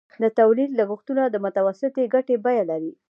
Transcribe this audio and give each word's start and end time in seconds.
د 0.21 0.23
تولید 0.39 0.71
لګښتونه 0.79 1.23
د 1.27 1.35
متوسطې 1.45 2.03
ګټې 2.13 2.35
بیه 2.43 2.63
لري 2.71 2.91